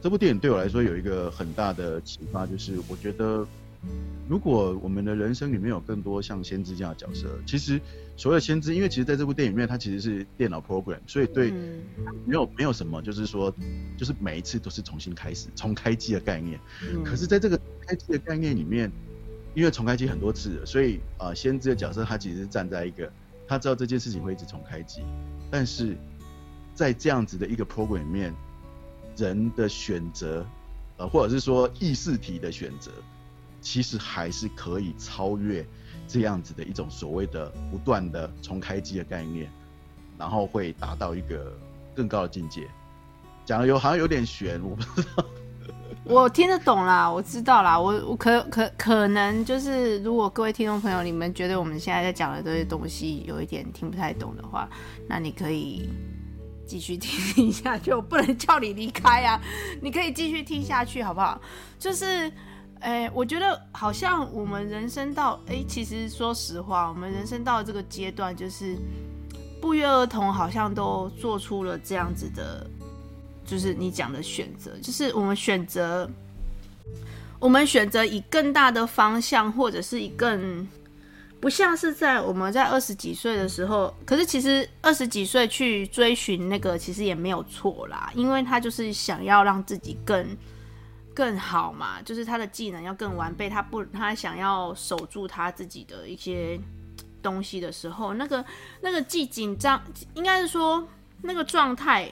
[0.00, 3.44] 这部电影对我来说有一个很大的启发，就是我觉得，
[4.28, 7.80] 如果我们的人生里面有更多像先知这样的角色，其实
[8.16, 11.50] 所谓的先知，因为其实在这部电影里面，它其实是电脑 program，所以对
[12.24, 13.52] 没有没有什么，就是说，
[13.96, 16.60] 就是每一次都是重新开始，重开机的概念。
[17.04, 18.90] 可是，在这个开机的概念里面，
[19.54, 23.12] 因为重开机很多次了，所以啊，先知的角色他其实是站在一个，
[23.48, 25.02] 他知道这件事情会一直重开机，
[25.50, 25.96] 但是
[26.72, 28.32] 在这样子的一个 program 里面。
[29.18, 30.46] 人的选择，
[30.96, 32.92] 呃，或者是说意识体的选择，
[33.60, 35.66] 其实还是可以超越
[36.06, 39.50] 这样子的一种所谓的不断的重开机的概念，
[40.16, 41.52] 然后会达到一个
[41.96, 42.68] 更高的境界。
[43.44, 45.24] 讲的有好像有点悬，我不知道。
[46.04, 54.68] 我听得懂啦，我知道啦，我我可可可能就是，如果各位听众朋友你们觉得我们现在在讲的这些东西有一点听不太懂的话，
[55.08, 55.88] 那你可以。
[56.68, 59.40] 继续听一下去，我不能叫你离开啊！
[59.80, 61.40] 你可以继续听下去，好不好？
[61.78, 62.30] 就是，
[62.80, 68.76] 哎、我觉得好像我们人生到，哎、其实说实话，我们人生到这个阶段，就是
[69.62, 72.66] 不约而同，好像都做出了这样子的，
[73.46, 76.08] 就是你讲的选择，就是我们选择，
[77.40, 80.68] 我们选择以更大的方向，或者是以更。
[81.40, 90.36] 不像是在我们在二十几岁的时候，可是其实二十几岁去追寻那个其实也没有错啦，因为他就是想要让自己更
[91.14, 96.58] 更好嘛，就是他的技能要更完备，他不他想要守住他自己的一些
[97.22, 98.44] 东西的时候，那个
[98.80, 99.80] 那个既紧张，
[100.14, 100.88] 应该是说
[101.22, 102.10] 那个状态，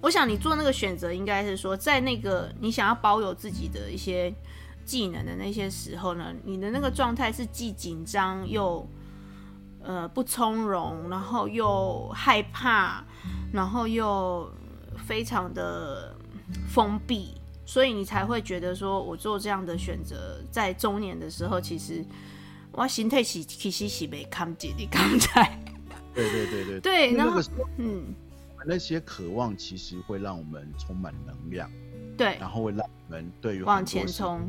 [0.00, 4.32] 我想你做那个选择，应该是说在那个你想要保有自己的一些。
[4.86, 8.88] 技能的那些时候呢，你的那个状态是既紧张又
[9.82, 13.04] 呃不从容，然后又害怕，
[13.52, 14.48] 然后又
[15.06, 16.16] 非常的
[16.68, 22.04] 封闭，所以你才会觉得说，我做这样的选择，在中年的时候，其实
[22.70, 25.58] 我心态是其实是被看见的刚才。
[26.14, 26.80] 对对对对。
[26.80, 27.42] 对，然后
[27.78, 28.14] 嗯，
[28.64, 31.68] 那些渴望其实会让我们充满能量，
[32.16, 34.48] 对，然后会让我们对于往前冲。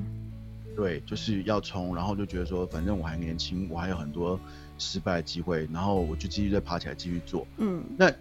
[0.77, 4.39] 对，就是要冲，然后就觉得说，反正我还年轻，我还有很多
[4.77, 7.47] 失败的机会，然后我就继续再爬起来继续做。
[7.57, 8.13] 嗯，那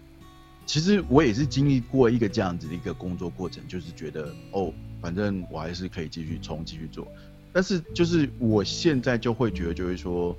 [0.65, 7.07] 其实我也是经历过一个这样子的一个工作过程，就是觉得哦，反正我还是可以继续冲，继续做。
[7.53, 10.35] 但是就是我现在就会觉得，就是说，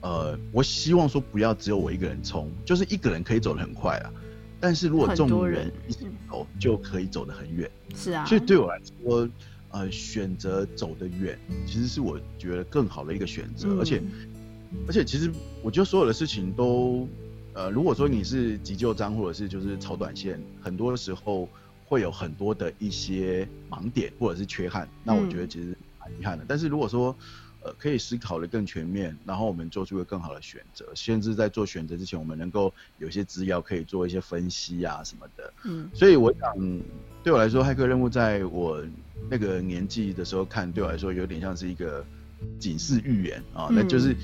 [0.00, 4.10] 呃，我希望说不要只有我一个人冲，就是一个人可以走得很快啊，
[4.58, 7.70] 但是如果众人一起走，就可以走得很远。
[7.94, 9.28] 是啊，所以对我来说。
[9.70, 14.02] 呃，选择走得远，其实是我觉得更好的一个选择，嗯，而且，
[14.88, 15.30] 而且其实
[15.62, 17.08] 我觉得所有的事情都，
[17.54, 21.48] 呃，如果说你是急救章或者是就是炒短线，很多的时候
[21.86, 26.44] 会有很多的一些盲点或者是缺憾，那我觉得其实蛮遗憾的。
[26.44, 27.16] 嗯，但是如果说，
[27.62, 35.52] 呃，可以思考的更全面，然后我们做出一个更好的选择，甚至在做选择之前，我们能够有些资料可以做一些分析啊什么的。
[35.64, 36.80] 嗯，所以我想，
[37.22, 38.84] 对我来说，骇客任务在我。
[39.28, 42.02] 那个年纪的时候看，对我来说有点像是一个
[42.58, 44.16] 警示预言啊，那、嗯、就是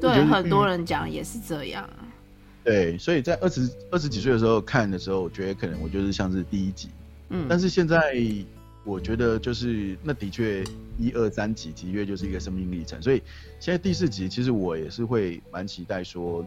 [0.00, 1.88] 对很多人讲也是这样。
[2.64, 6.88] 对，所以在二十二十几岁的时候看的时候，我觉得可能我就是像是第一集，
[7.28, 8.16] 嗯，但是现在
[8.84, 10.64] 我觉得就是那的确
[10.98, 13.22] 一二三集的确就是一个生命历程，所以
[13.60, 16.44] 现在第四集其实我也是会蛮期待说，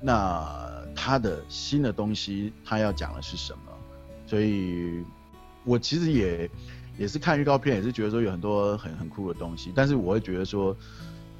[0.00, 3.72] 那他的新的东西他要讲的是什么，
[4.26, 5.04] 所以
[5.64, 6.50] 我其实也。
[6.98, 10.74] 也是看预告片，也是觉得说有很多很很酷的东西，但是我会觉得说，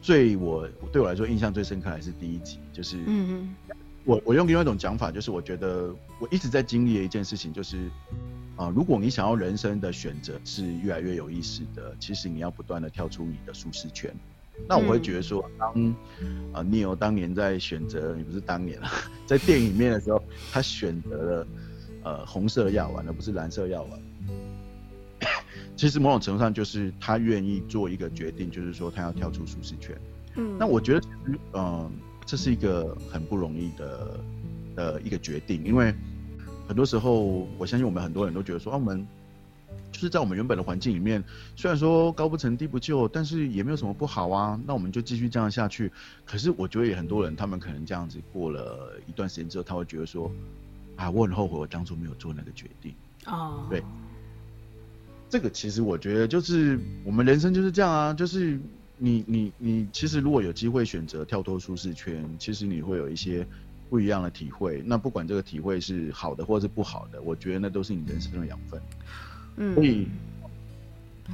[0.03, 3.55] 最我对我来说印象最深刻还是第一集，就是，嗯嗯，
[4.06, 7.88] 我我用另外一种讲法，就是我觉得我一直在经历的一件事情，就是，
[8.55, 14.14] 啊、呃，如果你想要人生的选择是越来越有意思的，其实你要不断的跳出你的舒适圈。
[14.69, 15.69] 那我会觉得说，当
[16.53, 18.88] 啊 Neo 当年在选择，也不是当年了，
[19.26, 21.47] 在电影里面的时候，他选择了
[22.05, 24.00] 呃红色药丸，而不是蓝色药丸。
[25.76, 29.94] 其实某种程度上就是他愿意做一个决定，就是说他要跳出舒适圈。
[30.37, 31.91] 嗯，那我觉得其实，嗯，
[32.26, 34.20] 这是一个很不容易的
[34.75, 35.94] 呃一个决定，因为
[36.69, 39.06] 很多时候我相信我们很多人都觉得说，啊，我们
[39.93, 41.23] 就是在我们原本的环境里面，
[41.55, 44.61] 虽然说高不成低不就，但是也没有什么不好啊。
[44.67, 45.90] 那我们就继续这样下去。
[46.25, 50.31] 可是我觉得也很多人，他们可能这样子过了一段时间之后，他会觉得说，
[50.96, 52.93] 啊，我很后悔我当初没有做那个决定。
[53.26, 53.82] 哦，对，
[55.31, 58.61] 这个其实我觉得就是我们人生就是这样啊，就是
[58.99, 63.47] 你你你，其实如果有机会选择跳脱舒适圈，其实你会有一些
[63.91, 64.83] 不一样的体会。
[64.87, 68.81] 那不管这个体会是好的或是不好的，我觉得那都是你人生的养分。
[69.57, 70.07] 嗯，所以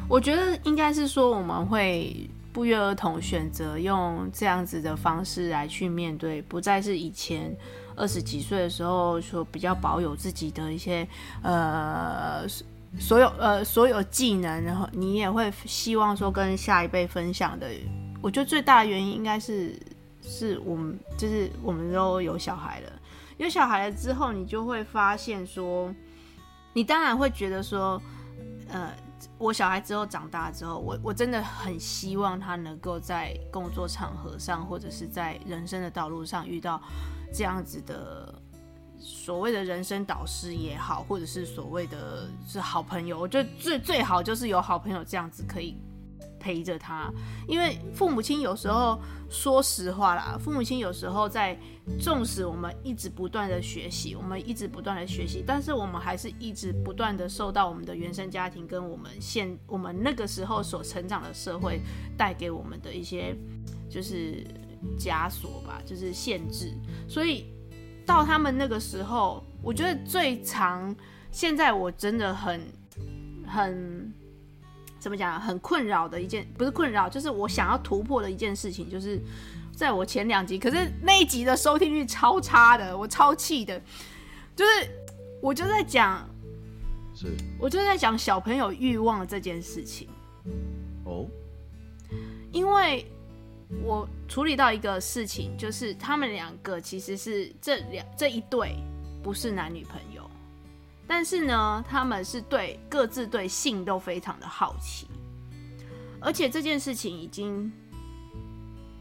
[0.09, 7.57] 我觉得应该是说，我们会不约而同选择用这样子的方式来去面对，不再是以前
[7.95, 11.07] 二十几岁的时候说比较保有自己的一些
[11.43, 12.45] 呃
[12.99, 17.69] 所有呃所有技能，然后你也会希望说跟下一辈分享的。
[18.23, 19.75] 我觉得最大的原因应该是
[20.23, 22.93] 是我们就是我们都有小孩了，
[23.39, 25.95] 有小孩了之后，你就会发现说。
[26.75, 28.01] 你当然会觉得说，
[28.71, 28.91] 呃，
[29.37, 36.81] 我小孩之后长大之后，我我真的很希望他能够在工作场合上，或者是在人生的道路上遇到
[37.31, 38.35] 这样子的
[39.03, 43.19] 所谓的人生导师也好，或者是所谓的是好朋友。
[43.19, 45.77] 我觉得最最好就是有好朋友这样子可以。
[46.45, 47.09] 陪着他，
[47.47, 48.99] 因为父母亲有时候
[49.31, 51.57] 说实话啦，父母亲有时候在
[52.01, 61.81] 纵使我们一直不断的学习，我们一直不断的学习，但是我们还是一直不断的受到我们的原生家庭跟我们现我们那个时候所成长的社会
[62.19, 63.37] 带给我们的一些
[63.89, 64.45] 就是
[64.99, 66.77] 枷锁吧，就是限制。
[67.09, 67.47] 所以
[68.07, 70.95] 到他们那个时候，我觉得最长
[71.31, 72.61] 现在我真的很
[73.47, 74.13] 很。
[74.99, 75.41] 怎么讲？
[75.41, 79.21] 很困扰的一件，不是困扰，就是我想要突破的一件事情，就是
[79.75, 83.83] 在我前两集，可是那一集的收听率超差的，我超气的。
[84.55, 84.71] 就是
[85.41, 86.25] 我就在讲，
[87.17, 87.27] 是，
[87.59, 90.09] 我就在讲小朋友欲望这件事情。
[91.05, 91.27] 哦，
[92.53, 93.05] 因为
[93.83, 98.77] 我处理到一个事情，就是他们两个其实是这两这一对
[99.23, 100.29] 不是男女朋友。
[101.07, 105.07] 但是呢，他们是对各自对性都非常的好奇，
[106.21, 107.71] 而且这件事情已经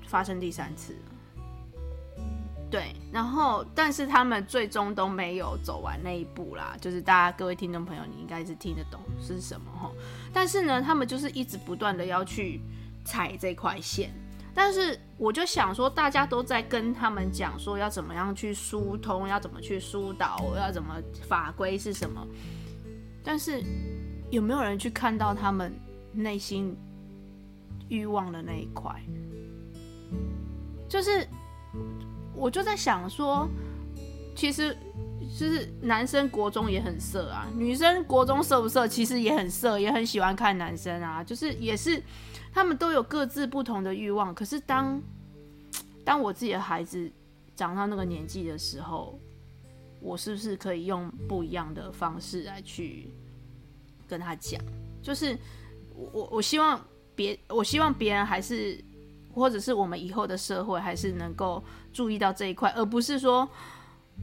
[0.08, 2.24] 发生第三次了。
[2.70, 6.76] 对，然后但是他们最终都没有走完那一步啦。
[6.80, 9.92] 就是大家各位听众朋友，你应该是听得懂是什么齁。
[10.34, 12.62] 但是呢，他们就是一直不断的要去
[13.04, 14.12] 踩这块线。
[14.54, 20.96] 但是我就想说，大家都在跟他们讲说要怎么样去疏通，要怎么去疏导，要怎么
[21.28, 22.28] 法规是什么。
[23.24, 23.64] 但是
[24.30, 25.74] 有没有人去看到他们
[26.12, 26.76] 内心
[27.88, 28.94] 欲望的那一块？
[30.90, 31.26] 就是
[32.36, 33.48] 我就在想说，
[34.36, 34.76] 其实
[35.40, 38.86] 就是男生国中也很色啊，女生国中色不色？
[38.86, 42.04] 其实也很色，也很喜欢看男生啊，就是也是。
[42.54, 45.02] 他们都有各自不同的欲望，可是当
[46.04, 47.10] 当我自己的孩子
[47.56, 49.18] 长到那个年纪的时候，
[50.02, 53.10] 我是不是可以用不一样的方式来去
[54.08, 54.62] 跟他讲？
[55.02, 55.38] 就是
[55.96, 56.80] 我我希望
[57.16, 58.84] 别我希望别人还是，
[59.34, 61.64] 或者是我们以后的社会还是能够
[61.94, 63.48] 注意到这一块，而不是说，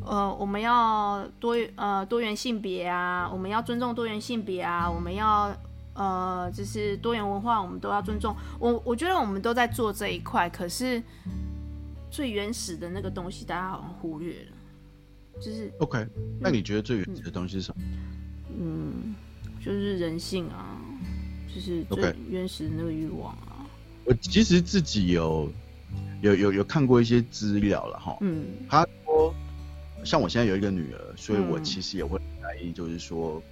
[0.04, 5.56] 呃，我们要多呃多元性别啊，我们要尊重多元性别啊，我们要。
[5.98, 8.32] 呃，就是多元文化，我们都要尊重。
[8.60, 11.02] 我我觉得我们都在做这一块，可是
[12.08, 14.52] 最原始的那个东西，大家好像忽略了。
[15.40, 16.06] 就是 OK，
[16.38, 17.82] 那你觉得最原始的东西是什么？
[18.60, 19.12] 嗯，
[19.60, 20.80] 就是人性啊，
[21.52, 23.66] 就是最原始的那个欲望啊。
[24.04, 25.50] 我其实自己有
[26.22, 28.16] 有有有看过一些资料了哈。
[28.20, 29.34] 嗯，他说，
[30.04, 33.42] 像我现在有一个女儿，所以我其实也会在意，就是说。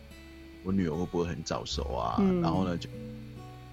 [0.67, 2.17] 我女儿会不会很早熟啊？
[2.19, 2.91] 嗯、然后呢，就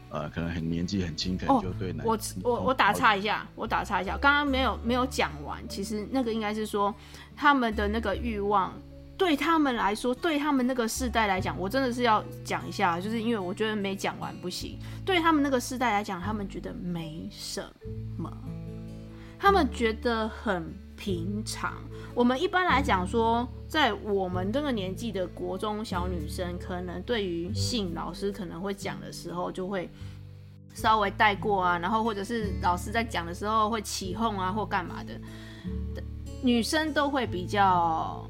[0.09, 5.67] 呃，可能很年纪很轻，可能就对男、哦、我我我打岔一下，我打岔一下，刚刚没有没有讲完。
[5.67, 6.93] 其实那个应该是说
[7.35, 8.71] 他们的那个欲望，
[9.17, 14.77] 对他们来说，对他们那个世代来讲，我真的是要讲一下，就是因为我觉得没讲完不行。
[15.03, 17.65] 对他们那个世代来讲，他们觉得没什
[18.15, 18.31] 么，
[19.39, 20.71] 他们觉得很
[21.03, 21.73] 平常。
[22.15, 29.89] 我们一般来讲说，在我们这个年纪的国中小女生，可能对于性，老师可能会讲的时候，就会
[30.73, 35.19] 稍微带过啊，然后或者是老师在讲的时候会起哄啊，或干嘛的，
[36.41, 38.25] 女生都会比较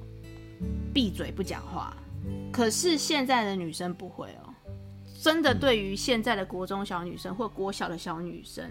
[0.92, 1.96] 闭嘴不讲话。
[2.52, 4.50] 可是现在的女生不会哦，
[5.22, 8.68] 真的对于现在的国中小女生或国小的小女生。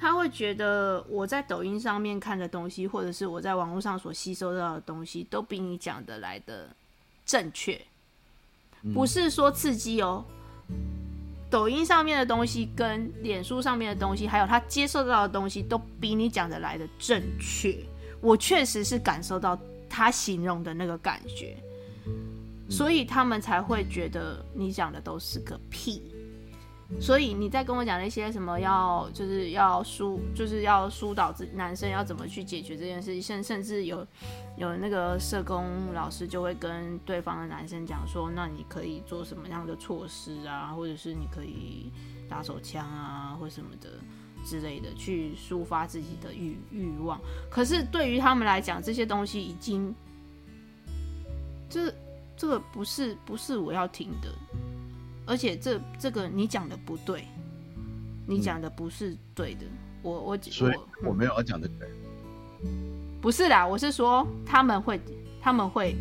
[0.00, 6.68] 他会觉得我在抖音上面看的东西，或者是我在网络上所吸收到的东西，都比你讲的来的
[7.26, 7.80] 正确。
[8.94, 10.24] 不是说刺激哦。
[11.50, 17.76] 抖音上面的东西跟脸书上面的东西，还有他接受到的东西，都比你讲的来的正确。
[18.20, 21.56] 我确实是感受到他形容的那个感觉，
[22.68, 26.02] 所以他们才会觉得你讲的都是个屁。
[26.98, 34.06] 所以你在跟我讲那些什么要就是要疏就是要疏导自男生要怎么去解决这件事情，甚甚至有
[34.56, 41.92] 有那个社工老师就会跟对方的男生讲说，那你可以做什么样的措施啊，或者是你可以
[42.26, 43.90] 打手枪啊，或什么的
[44.42, 47.20] 之类的，去抒发自己的欲欲望。
[47.50, 49.94] 可是对于他们来讲，这些东西已经，
[51.68, 51.94] 这
[52.34, 54.32] 这个不是不是我要听的。
[55.28, 57.22] 而且这这个你讲的不对，
[58.26, 59.66] 你讲的不是对的。
[59.66, 61.86] 嗯、我我所以我没有要讲的对，
[63.20, 64.98] 不是啦，我是说他们会
[65.38, 65.94] 他们会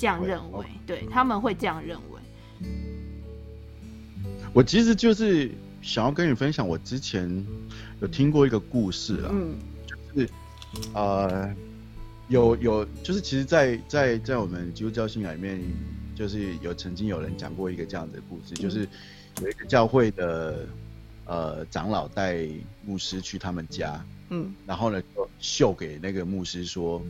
[0.00, 2.68] 这样认为，对，他们会这样认为。
[4.52, 5.48] 我其实就是
[5.80, 7.46] 想要跟你分享，我之前
[8.00, 9.54] 有听过一个故事啊，嗯，
[9.86, 10.28] 就是
[10.92, 11.54] 呃，
[12.26, 15.62] 有有就是其实在，在在在我们基督教信仰里面。
[16.14, 18.86] 就是有曾经有人讲过一个这样的故事，就是
[19.40, 20.66] 有一个教会的
[21.24, 22.46] 呃长老带
[22.84, 27.02] 牧师去他们家，嗯，然后呢就秀给那个牧师说，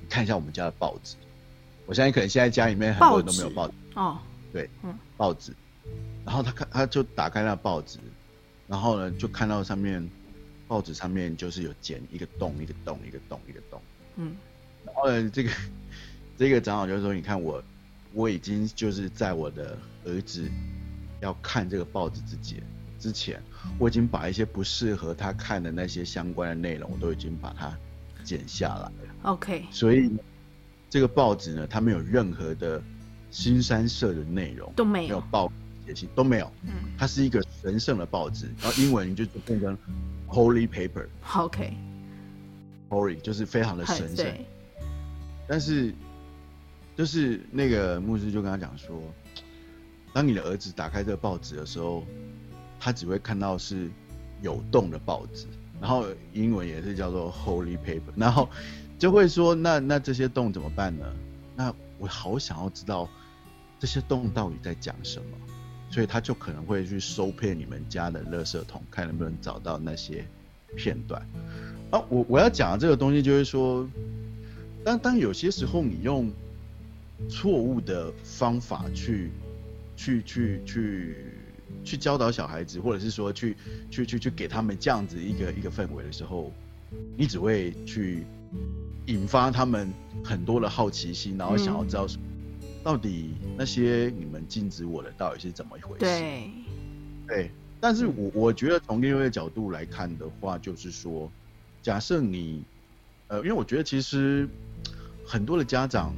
[0.00, 1.16] 你看一下我们家的报纸。
[1.86, 3.74] 我相信可能现在家里面很多人都没有报纸？
[3.94, 4.18] 哦，
[4.52, 5.52] 对，嗯，报纸。
[6.24, 7.98] 然后他看他就打开那报纸，
[8.68, 10.06] 然后呢就看到上面
[10.68, 13.82] 报纸上面就是有剪一个洞一个洞一个洞一个洞，
[14.16, 14.36] 嗯，
[14.84, 15.50] 然后呢这个
[16.38, 17.62] 这个长老就说，你看我。
[18.14, 20.50] 我已经就是在我的儿子
[21.20, 22.62] 要看这个报纸之前，
[22.98, 23.42] 之前
[23.78, 27.74] 我已经把一些不适合他看的那些相关的内容，我都已经把它
[28.22, 28.92] 剪下来了。
[29.22, 29.64] OK。
[29.70, 30.10] 所以
[30.90, 32.82] 这个报纸呢，它没有任何的
[33.30, 35.50] 新三色的内容，都没有，没有报
[35.86, 36.52] 写信都没有。
[36.64, 36.92] 嗯。
[36.98, 39.76] 它是一个神圣的报纸，然后英文就变成
[40.28, 41.06] Holy Paper。
[41.34, 41.74] OK。
[42.90, 44.26] Holy 就是非常的神圣。
[45.48, 45.94] 但是。
[46.96, 49.02] 就是那个牧师就跟他讲说，
[50.12, 52.04] 当你的儿子打开这个报纸的时候，
[52.78, 53.90] 他只会看到是
[54.42, 55.46] 有洞的报纸，
[55.80, 58.48] 然后英文也是叫做 Holy Paper，然后
[58.98, 61.06] 就会说，那那这些洞怎么办呢？
[61.56, 63.08] 那我好想要知道
[63.78, 65.36] 这些洞到底在讲什么，
[65.90, 70.24] 所以他就可能会去搜遍你们家的垃圾桶，看能不能找到那些
[70.76, 71.20] 片段。
[71.90, 73.88] 啊，我我要讲的这个东西就是说，
[74.84, 76.30] 当当有些时候你用
[77.28, 79.30] 错误的方法去，
[79.96, 81.16] 去去去
[81.84, 83.56] 去教导小孩子，或者是说去
[83.90, 86.52] 去去去给他们这样子一个一个氛围的时候，
[87.16, 88.24] 你只会去
[89.06, 89.88] 引发他们
[90.24, 92.06] 很多的好奇心，然后想要知道
[92.82, 96.00] 到底那些你们禁止我的到底是怎么一回事？
[96.00, 96.50] 对，
[97.28, 97.50] 对。
[97.80, 101.30] 但是我我觉得从另外一个角度来看的话，就是说，
[101.82, 102.64] 假设你
[103.28, 104.48] 呃，因为我觉得其实
[105.24, 106.12] 很多的家长。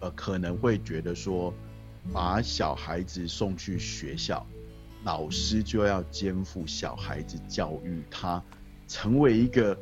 [0.00, 1.52] 呃，可能会觉得说，
[2.12, 4.46] 把小孩子送去学校，
[5.04, 8.42] 老师就要肩负小孩子教育他
[8.88, 9.78] 成为一个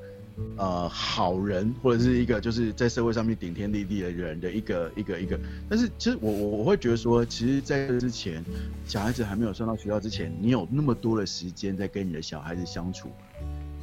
[0.56, 5.38] 呃好人，或者是一个就是在社会上面顶天立地的人的一个一个一个。
[5.68, 8.44] 但是其实我我我会觉得说，其实在这之前，
[8.84, 13.10] 小孩子还没有上到学校之前，你有那么多的时间在跟你的小孩子相处，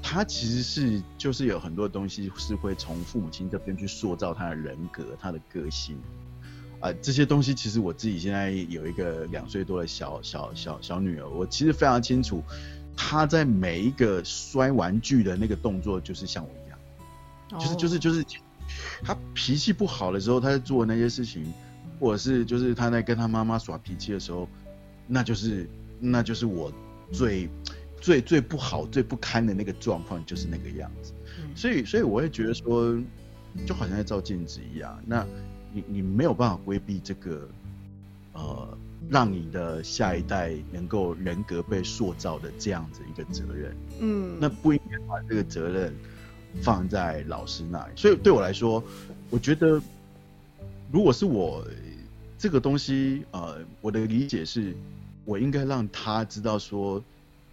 [0.08, 5.98] 他其实是就是有很多东西是会从父母亲这边去塑造他的人格，他的个性。
[6.80, 12.44] 啊，这些东西其实我自己现在有一个两岁多的小小小小女儿，我其实非常清楚，
[12.96, 18.24] 她在每一个摔玩具的那个动作，就是像我一样，就是就是就是，
[19.04, 21.52] 她脾气不好的时候，她在做那些事情，
[22.00, 24.48] 或者是就是她在跟她妈妈耍脾气的时候，
[25.08, 25.68] 那就是
[26.00, 26.72] 那就是我
[27.12, 27.50] 最
[28.02, 31.14] 最最不好、最不堪的那个状况，就是那个样子。
[31.56, 32.98] 所以所以我会觉得说，
[33.66, 35.25] 就好像在照镜子一样，那。
[35.75, 37.50] 你你没有办法规避这个，
[38.32, 38.78] 呃，
[39.10, 45.94] 让你的下一代能够人格被塑造的这样子一个责任，嗯，那不应该把这个责任
[46.62, 47.92] 放在老师那里。
[47.94, 48.82] 所以对我来说，
[49.30, 49.82] 我觉得
[50.94, 51.68] 如果是我
[52.38, 54.74] 这个东西，呃，我的理解是，
[55.25, 57.04] 我应该让他知道说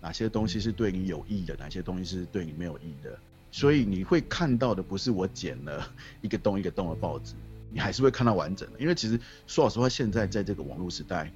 [0.02, 3.18] 哪些东西是对你有益的，哪些东西是对你没有益的。
[3.50, 5.90] 所以你会看到的不是我剪了
[6.20, 7.32] 一个洞一个洞的报纸。
[7.74, 11.32] 你还是会看到完整的，因为其实说老实话，现在在这个网络时代，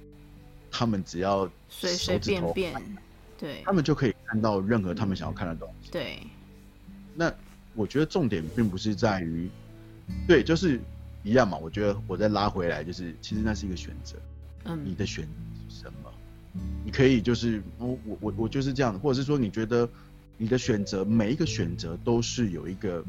[0.69, 2.79] 他们只要随随便便，
[3.39, 5.89] 对，他们就可以看到任何他们想要看的东西。
[5.89, 6.19] 对，
[7.15, 7.33] 那
[7.73, 9.49] 我觉得重点并不是在于，
[10.27, 10.79] 对，就是
[11.23, 11.57] 一样嘛。
[11.57, 14.15] 我觉得我再拉回来，就是其实那是一个选择。
[14.65, 15.27] 嗯，你的选？
[16.83, 19.87] 你可以就是我我我我就是这样，或者是说你觉得
[20.37, 23.03] 你的选择每一个选择都是有一个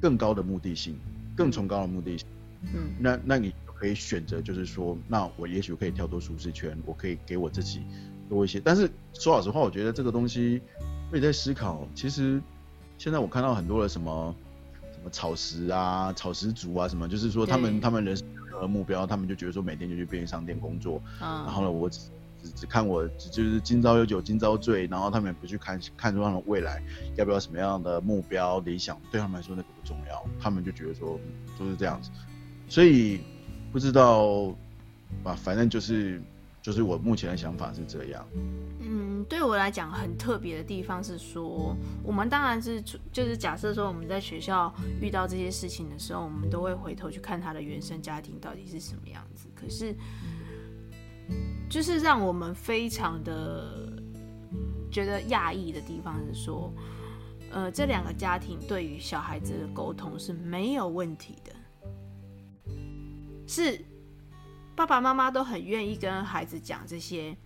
[0.00, 0.96] 更高的目的性，
[1.36, 2.26] 更崇高的目的性。
[2.62, 7.80] 嗯，那那你可以选择就是说，那我也许可以跳脱舒适圈，我可以给我自己
[8.28, 8.60] 多一些。
[8.60, 10.60] 但是说老实话，我觉得这个东西
[11.10, 11.88] 我也在思考。
[11.94, 12.40] 其实
[12.98, 14.34] 现在我看到很多的什么
[14.92, 18.26] 什么草食啊、草食族啊什么，就是说他们他们人生
[18.60, 21.88] 的目标，他们就觉得说每天就去便利商店工作，然后呢，我
[22.42, 26.82] 只只看我只就是今朝有酒今朝醉，然后他们也不去看看出他们未来
[27.16, 31.18] 要不要什么样的目标理想，对他们来说那个不重要，他们就觉得说
[31.58, 32.10] 就是这样子。
[32.68, 33.20] 所以
[33.72, 34.54] 不知道
[35.22, 36.22] 吧，反正就是
[36.62, 38.26] 就是我目前的想法是这样。
[38.80, 42.82] 嗯，对我来讲很特别的地方是说，我们当然是
[43.12, 49.46] 就是假设说我们在学校遇到这些事情的时候，我们都会回头去看他的原生家庭到底是什么样子。
[49.54, 49.94] 可是，
[51.68, 53.92] 就是让我们非常的
[54.90, 56.72] 觉得讶异的地方是说，
[57.50, 61.52] 呃，这两个家庭对于小孩子的沟通是没有问题的。
[63.46, 63.84] 是
[64.76, 67.36] 爸爸妈妈都很愿意跟孩子讲这些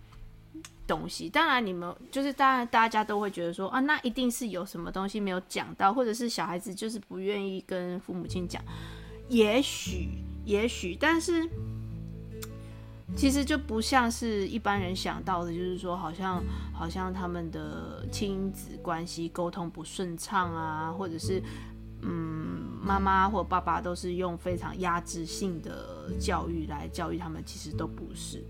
[0.85, 1.27] 东西。
[1.27, 8.63] 当然，你们就是当然大家都会觉得说啊，那一定是有什么东西没有讲到，或者是小孩子就是不愿意跟父母亲讲。
[9.27, 10.09] 也许，
[10.45, 11.49] 也许，但是
[13.15, 16.43] 其实就不像是一般人想到的，就是说好像
[16.73, 21.41] 好像他们的亲子关系沟通不顺畅啊，或者是。
[22.07, 28.43] 嗯，妈妈或爸爸都是用非常压制性的教育来教育他们，其实都不是，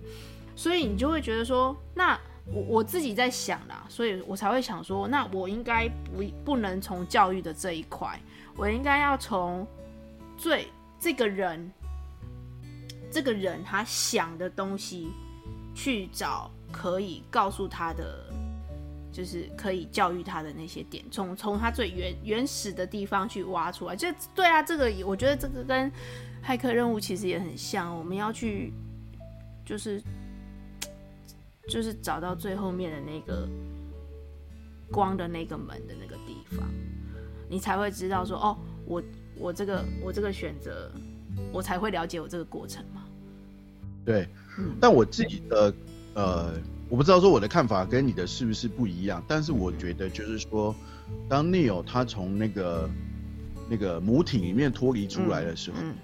[0.57, 8.19] 所以你就会觉得说，那我我自己在想啦，所以我才会想说，那我应该不不能从教育的这一块，
[8.57, 9.65] 我应该要从
[10.35, 10.67] 最
[10.99, 11.71] 这个人，
[13.15, 15.07] 这个人他想的东西
[15.73, 18.29] 去找可以告诉他的。
[19.15, 23.95] 就是可以教育他的那些点，从从他最原原始的地方去挖出来。
[23.95, 25.89] 就对啊，这个我觉得这个跟
[26.43, 27.97] 骇客任务其实也很像。
[27.97, 28.73] 我们要去，
[29.65, 30.03] 就是
[31.69, 33.47] 就是找到最后面的那个
[34.91, 36.67] 光的那个门的那个地方，
[37.49, 39.01] 你才会知道说，哦，我
[39.37, 40.91] 我这个我这个选择，
[41.53, 42.83] 我才会了解我这个过程。
[44.05, 45.73] 对，嗯，但我自己的
[46.13, 46.53] 呃。
[46.87, 50.73] 我不知道说我的看法跟你的是不是不一样，但是我觉得就是说，
[51.27, 52.87] 当 Neil 他从那个
[53.67, 55.95] 那个母体里面脱离出来的时候，嗯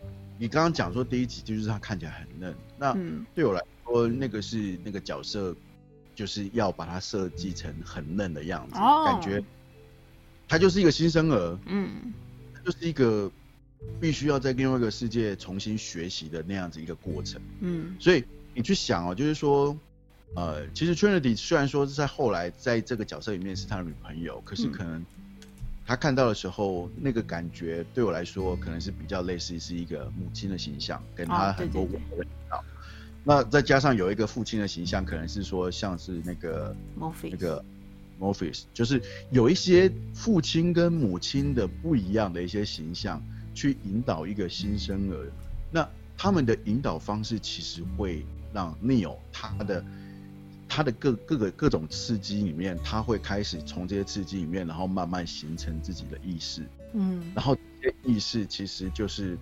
[0.00, 2.96] 嗯、你刚刚讲说第一集就是他看起来很嫩，那
[3.34, 5.54] 对我来说那个是那个角色
[6.14, 9.44] 就是要把它设计成很嫩的样子，哦、感觉
[10.48, 12.14] 他就是一个新生儿，嗯，
[12.54, 13.30] 他就是一个
[14.00, 19.76] 必须要在另外一个世界重新学习的那样子一个过程，嗯，所以你去想哦，就是说。
[20.34, 25.02] 呃，其实 Trinity 虽然说是在后来在这个角色里面是他的女朋友，可是可能
[25.86, 32.62] 他看到的时候，那个感觉对我来说可能是比较类似是一个母亲的形象，跟他很多吻合到。
[33.24, 37.64] 那再加上有一个父亲的形象，可能是说像是那个 Morpheus 那个
[38.20, 43.22] Morpheus 就是有一些父亲跟母亲的不一样的一些形象，
[43.58, 45.26] 去引导一个新生儿。
[45.70, 49.84] 那他们的引导方式其实会让 Neil 他的。
[50.70, 56.60] 他的各各个各种刺激里面，他会开始从这些刺激里面，然后慢慢形成自己的意识，
[56.92, 59.38] 嗯，然后这些意识其实就是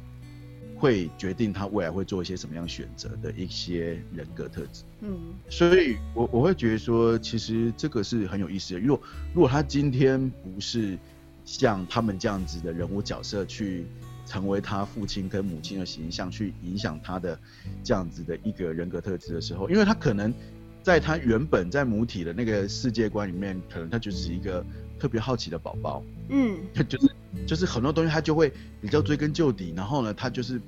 [0.76, 5.18] 会决定他未来会做一些什么样选择的一些人格特质，嗯，
[5.50, 8.80] 所以我我会觉得说，其实这个是很有意思的。
[8.80, 10.96] 如果如果他今天不是
[11.44, 13.84] 像他们这样子的人物角色去
[14.26, 17.38] 成为他父亲跟母亲的形象，去影响他的
[17.82, 20.34] 这样子的一个人格特质的时候，因为他可能。
[20.82, 24.64] 在他原本在母体的那个世界观里面，可能他就是一个
[25.00, 27.10] 特别好奇的宝宝，嗯，他 就是
[27.44, 30.60] 就是很多东西他就会比较追根究底，然后呢，他就是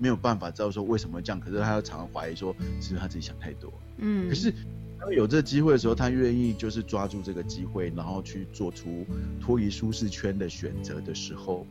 [0.00, 4.52] 没有办法知道说为什么这样，可是他又常常怀疑说是不是他自己想太多，嗯，可是
[4.98, 9.06] 当有这个机会的时候，他愿意就是抓住这个机会，然后去做出
[9.40, 11.64] 脱离舒适圈的选择的时候，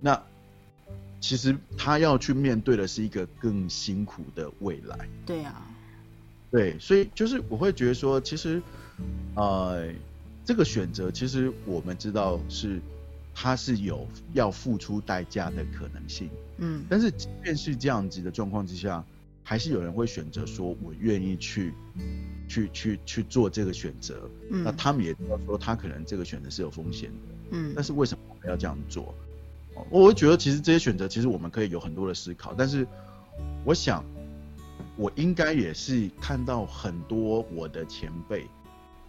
[0.00, 0.18] 那
[1.26, 5.60] 其实他要去面对的是一个更辛苦的未来，对啊。
[6.52, 8.62] 对，所以就是我会觉得说，其实，
[9.34, 9.88] 呃，
[10.44, 12.80] 这个选择其实我们知道是，
[13.34, 16.30] 它是有要付出代价的可能性。
[16.58, 19.04] 嗯，但是即便是这样子的状况之下，
[19.42, 21.74] 还是有人会选择说，我愿意去，
[22.46, 24.30] 去去去做这个选择。
[24.52, 27.34] 嗯，那他们也知道说，他可能这个选择是有风险的。
[27.50, 29.12] 嗯，但是为什么我们要这样做？
[29.90, 32.86] 我会觉得其实这些选择，其实我们可以有很多的思考，但是
[33.64, 34.04] 我想。
[34.98, 38.46] 我应该也是看到很多我的前辈，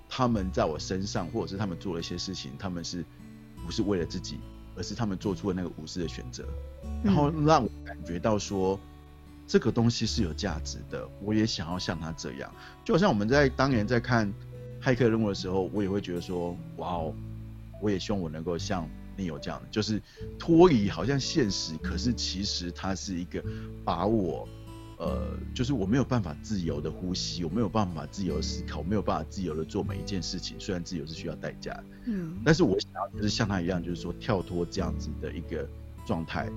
[0.10, 3.06] 他们在我身上，或者是他们做了一些事情，他们是
[3.66, 4.38] 不是为了自己，
[4.76, 6.44] 而是他们做出了那个无私的选择，
[7.02, 8.78] 然后让我感觉到说，
[9.48, 11.08] 这个东西是有价值的。
[11.22, 12.52] 我也想要像他这样，
[12.84, 14.28] 就好像我们在当年在看
[14.86, 17.14] 《骇客任务》的时候，我也会觉得说，哇哦，
[17.82, 18.86] 我也希望我能够像
[19.18, 20.02] 你有这样的，就是
[20.38, 23.44] 脱离好像现实，可是其实它是一个
[23.84, 24.48] 把我。
[25.00, 30.60] 呃，就是我没有办法自由的呼吸，我没有办法自由的思考，我没有办法自由的做每一件事情。
[30.60, 35.70] 虽然自由是需要代价，嗯，但是我想要就是像他一样，就是说跳脱这样子的一个
[36.04, 36.50] 状态。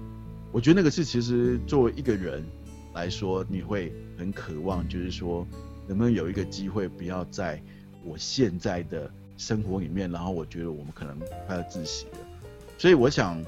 [0.52, 2.42] 我觉得那个是其实作为一个人
[2.94, 5.46] 来说，你会很渴望，就是说
[5.86, 7.62] 能不能有一个机会，不要在
[8.02, 12.18] 我现在的生活里面，然后我觉得我们可能快要窒息了。
[12.80, 13.38] 所以我想，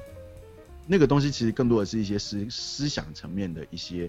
[0.85, 4.07] 那个东西其实更多的是一些思思想层面的一些。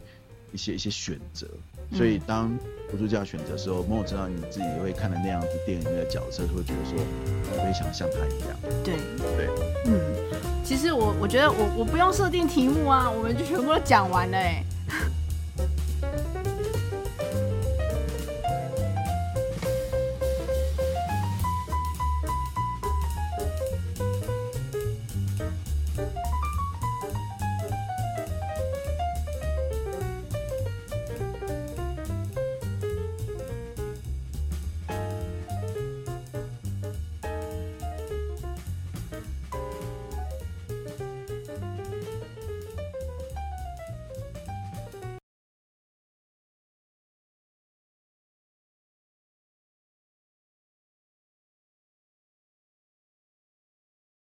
[0.53, 1.49] 一些一些选择，
[1.93, 2.57] 所以当
[2.89, 6.97] 做出这样选择的时候，某种程度你自己会看的那样子电影里面的角色，就会觉得说，
[7.51, 8.57] 我也想像他一样。
[8.85, 9.49] 对对，
[9.87, 10.01] 嗯，
[10.65, 14.63] 其实我我觉得我我不用设定题目啊，我们就全部都讲完了哎。